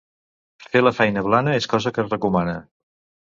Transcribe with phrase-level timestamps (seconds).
[0.71, 2.57] Fer la feina blana, és cosa que es recomana.